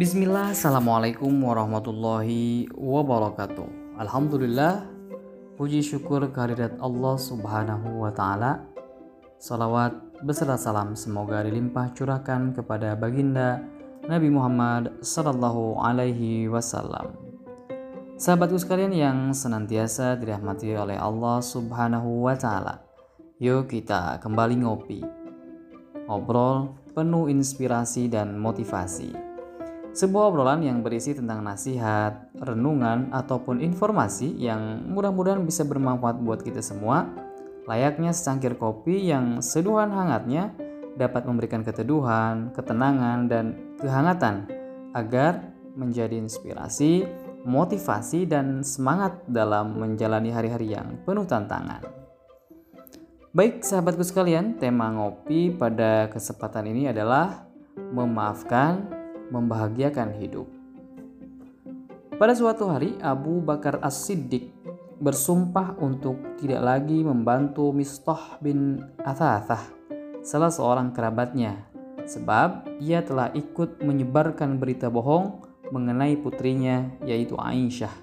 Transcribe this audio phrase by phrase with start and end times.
[0.00, 4.00] Bismillah, Assalamualaikum warahmatullahi wabarakatuh.
[4.00, 4.88] Alhamdulillah
[5.60, 8.64] Puji syukur kehadirat Allah subhanahu wa ta'ala.
[9.36, 9.92] Salawat
[10.24, 13.60] beserta salam semoga dilimpah curahkan kepada baginda
[14.08, 17.12] Nabi Muhammad sallallahu alaihi wasallam.
[18.16, 22.80] Sahabatku sekalian yang senantiasa dirahmati oleh Allah subhanahu wa ta'ala
[23.36, 25.04] Yuk kita kembali ngopi
[26.08, 29.29] Ngobrol penuh inspirasi dan motivasi
[29.90, 36.62] sebuah obrolan yang berisi tentang nasihat, renungan, ataupun informasi yang mudah-mudahan bisa bermanfaat buat kita
[36.62, 37.10] semua,
[37.66, 40.54] layaknya secangkir kopi yang seduhan hangatnya
[40.94, 44.46] dapat memberikan keteduhan, ketenangan, dan kehangatan
[44.94, 47.06] agar menjadi inspirasi,
[47.42, 51.82] motivasi, dan semangat dalam menjalani hari-hari yang penuh tantangan.
[53.30, 57.46] Baik sahabatku sekalian, tema ngopi pada kesempatan ini adalah
[57.78, 58.99] memaafkan
[59.30, 60.46] membahagiakan hidup.
[62.20, 64.52] Pada suatu hari, Abu Bakar As-Siddiq
[65.00, 69.64] bersumpah untuk tidak lagi membantu Mistah bin Athathah,
[70.20, 71.64] salah seorang kerabatnya,
[72.04, 75.40] sebab ia telah ikut menyebarkan berita bohong
[75.72, 77.94] mengenai putrinya yaitu Aisyah.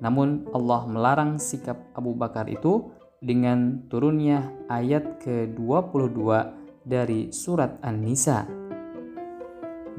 [0.00, 2.88] Namun Allah melarang sikap Abu Bakar itu
[3.20, 6.24] dengan turunnya ayat ke-22
[6.88, 8.59] dari surat An-Nisa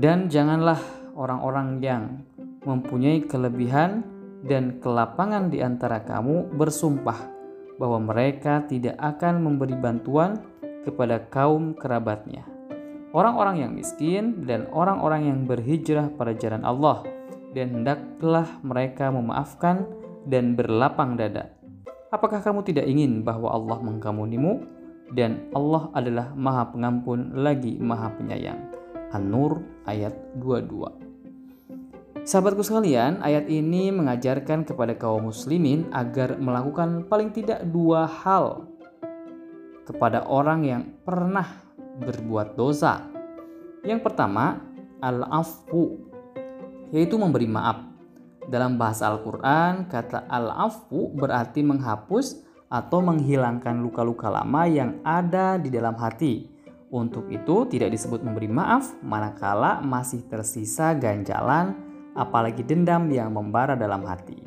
[0.02, 0.82] dan janganlah
[1.14, 2.26] orang-orang yang
[2.66, 4.02] mempunyai kelebihan
[4.42, 7.30] dan kelapangan di antara kamu bersumpah
[7.78, 10.42] bahwa mereka tidak akan memberi bantuan
[10.82, 12.42] kepada kaum kerabatnya.
[13.14, 17.06] Orang-orang yang miskin dan orang-orang yang berhijrah pada jalan Allah
[17.54, 19.86] dan hendaklah mereka memaafkan
[20.26, 21.54] dan berlapang dada.
[22.10, 24.66] Apakah kamu tidak ingin bahwa Allah mengampunimu
[25.14, 28.81] dan Allah adalah Maha Pengampun lagi Maha Penyayang?
[29.12, 31.12] An-Nur ayat 22.
[32.22, 38.70] Sahabatku sekalian, ayat ini mengajarkan kepada kaum muslimin agar melakukan paling tidak dua hal
[39.90, 41.50] kepada orang yang pernah
[41.98, 43.10] berbuat dosa.
[43.82, 44.62] Yang pertama,
[45.02, 45.98] al-afu,
[46.94, 47.90] yaitu memberi maaf.
[48.46, 55.98] Dalam bahasa Al-Quran, kata al-afu berarti menghapus atau menghilangkan luka-luka lama yang ada di dalam
[55.98, 56.51] hati
[56.92, 61.72] untuk itu tidak disebut memberi maaf manakala masih tersisa ganjalan
[62.20, 64.44] apalagi dendam yang membara dalam hati.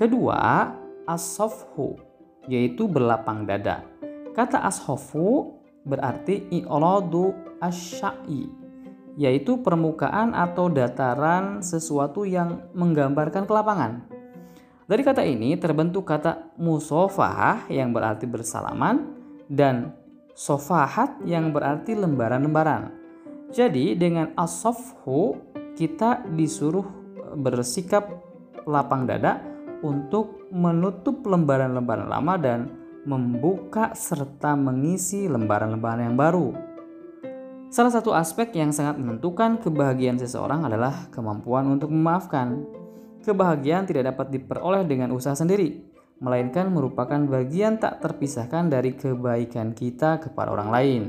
[0.00, 0.72] Kedua,
[1.04, 2.00] asofhu
[2.48, 3.84] yaitu berlapang dada.
[4.32, 8.48] Kata ashofu berarti i'radu asyai
[9.18, 14.06] yaitu permukaan atau dataran sesuatu yang menggambarkan kelapangan.
[14.88, 19.10] Dari kata ini terbentuk kata musofah yang berarti bersalaman
[19.50, 19.97] dan
[20.38, 22.94] sofahat yang berarti lembaran-lembaran.
[23.50, 25.34] Jadi dengan asofhu
[25.74, 26.86] kita disuruh
[27.34, 28.06] bersikap
[28.62, 29.42] lapang dada
[29.82, 32.70] untuk menutup lembaran-lembaran lama dan
[33.02, 36.54] membuka serta mengisi lembaran-lembaran yang baru.
[37.68, 42.62] Salah satu aspek yang sangat menentukan kebahagiaan seseorang adalah kemampuan untuk memaafkan.
[43.26, 45.87] Kebahagiaan tidak dapat diperoleh dengan usaha sendiri,
[46.18, 51.02] melainkan merupakan bagian tak terpisahkan dari kebaikan kita kepada orang lain.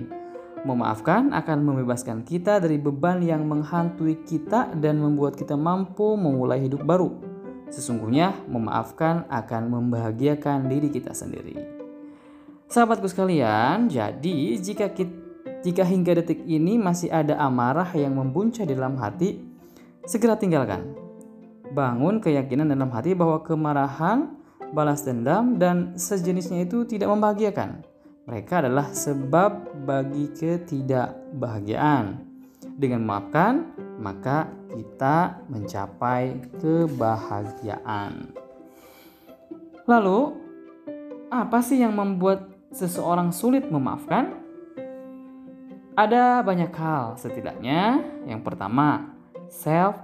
[0.60, 6.84] Memaafkan akan membebaskan kita dari beban yang menghantui kita dan membuat kita mampu memulai hidup
[6.84, 7.16] baru.
[7.72, 11.58] Sesungguhnya, memaafkan akan membahagiakan diri kita sendiri.
[12.70, 15.16] Sahabatku sekalian, jadi jika kita,
[15.64, 19.42] jika hingga detik ini masih ada amarah yang membuncah di dalam hati,
[20.06, 20.96] segera tinggalkan.
[21.70, 24.39] Bangun keyakinan dalam hati bahwa kemarahan
[24.72, 27.84] balas dendam, dan sejenisnya itu tidak membahagiakan.
[28.30, 32.22] Mereka adalah sebab bagi ketidakbahagiaan.
[32.80, 38.32] Dengan memaafkan, maka kita mencapai kebahagiaan.
[39.90, 40.20] Lalu,
[41.34, 44.38] apa sih yang membuat seseorang sulit memaafkan?
[45.98, 49.18] Ada banyak hal, setidaknya yang pertama,
[49.50, 50.00] self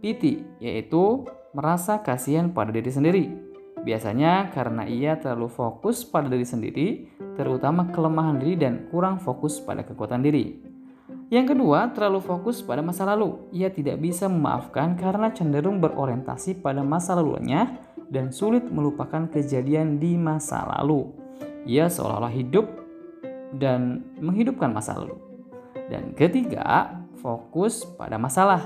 [0.00, 3.43] pity, yaitu merasa kasihan pada diri sendiri.
[3.84, 6.88] Biasanya karena ia terlalu fokus pada diri sendiri,
[7.36, 10.56] terutama kelemahan diri dan kurang fokus pada kekuatan diri.
[11.28, 13.44] Yang kedua, terlalu fokus pada masa lalu.
[13.52, 17.76] Ia tidak bisa memaafkan karena cenderung berorientasi pada masa lalunya
[18.08, 21.12] dan sulit melupakan kejadian di masa lalu.
[21.68, 22.66] Ia seolah-olah hidup
[23.56, 25.16] dan menghidupkan masa lalu.
[25.92, 28.64] Dan ketiga, fokus pada masalah.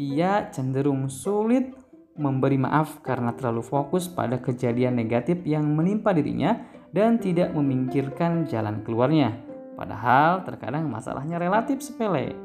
[0.00, 1.76] Ia cenderung sulit
[2.22, 6.62] memberi maaf karena terlalu fokus pada kejadian negatif yang menimpa dirinya
[6.94, 9.34] dan tidak memikirkan jalan keluarnya.
[9.74, 12.38] Padahal terkadang masalahnya relatif sepele.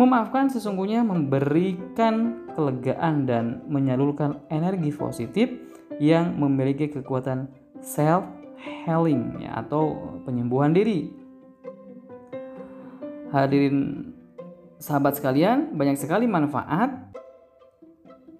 [0.00, 5.52] Memaafkan sesungguhnya memberikan kelegaan dan menyalurkan energi positif
[6.00, 7.52] yang memiliki kekuatan
[7.84, 8.24] self
[8.56, 11.12] healing ya, atau penyembuhan diri.
[13.28, 14.10] Hadirin
[14.80, 17.12] sahabat sekalian, banyak sekali manfaat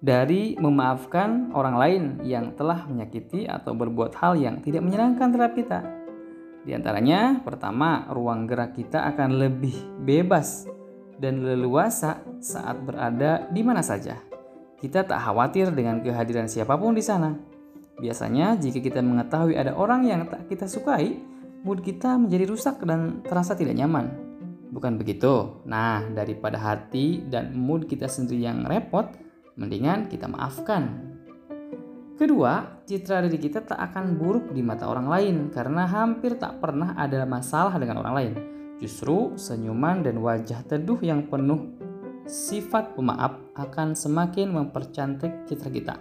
[0.01, 5.79] dari memaafkan orang lain yang telah menyakiti atau berbuat hal yang tidak menyenangkan terhadap kita.
[6.65, 10.65] Di antaranya, pertama, ruang gerak kita akan lebih bebas
[11.21, 14.17] dan leluasa saat berada di mana saja.
[14.81, 17.37] Kita tak khawatir dengan kehadiran siapa pun di sana.
[18.01, 21.21] Biasanya, jika kita mengetahui ada orang yang tak kita sukai,
[21.61, 24.09] mood kita menjadi rusak dan terasa tidak nyaman.
[24.73, 25.61] Bukan begitu?
[25.69, 29.13] Nah, daripada hati dan mood kita sendiri yang repot,
[29.55, 31.11] mendingan kita maafkan.
[32.21, 36.93] Kedua, citra diri kita tak akan buruk di mata orang lain karena hampir tak pernah
[36.93, 38.33] ada masalah dengan orang lain.
[38.77, 41.73] Justru senyuman dan wajah teduh yang penuh
[42.29, 45.95] sifat pemaaf akan semakin mempercantik citra kita.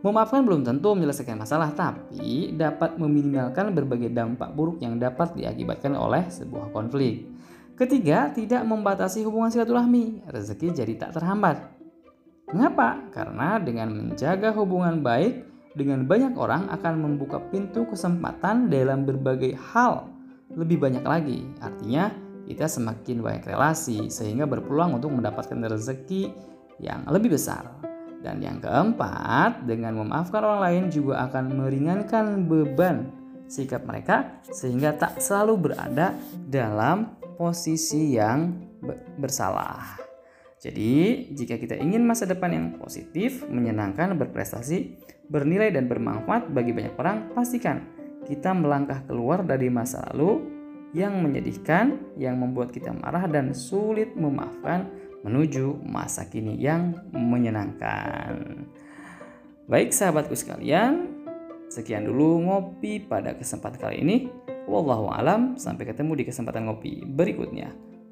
[0.00, 6.24] Memaafkan belum tentu menyelesaikan masalah, tapi dapat meminimalkan berbagai dampak buruk yang dapat diakibatkan oleh
[6.30, 7.28] sebuah konflik.
[7.76, 11.79] Ketiga, tidak membatasi hubungan silaturahmi, rezeki jadi tak terhambat.
[12.50, 12.98] Mengapa?
[13.14, 15.46] Karena dengan menjaga hubungan baik
[15.78, 20.10] dengan banyak orang akan membuka pintu kesempatan dalam berbagai hal
[20.58, 21.46] lebih banyak lagi.
[21.62, 22.10] Artinya,
[22.50, 26.34] kita semakin banyak relasi sehingga berpeluang untuk mendapatkan rezeki
[26.82, 27.70] yang lebih besar.
[28.20, 33.14] Dan yang keempat, dengan memaafkan orang lain juga akan meringankan beban
[33.46, 36.18] sikap mereka sehingga tak selalu berada
[36.50, 38.58] dalam posisi yang
[39.16, 40.09] bersalah.
[40.60, 44.92] Jadi, jika kita ingin masa depan yang positif, menyenangkan, berprestasi,
[45.32, 47.88] bernilai dan bermanfaat bagi banyak orang, pastikan
[48.28, 50.44] kita melangkah keluar dari masa lalu
[50.92, 54.84] yang menyedihkan, yang membuat kita marah dan sulit memaafkan
[55.24, 58.68] menuju masa kini yang menyenangkan.
[59.64, 61.24] Baik sahabatku sekalian,
[61.72, 64.16] sekian dulu ngopi pada kesempatan kali ini.
[64.68, 67.89] Wallahu alam, sampai ketemu di kesempatan ngopi berikutnya.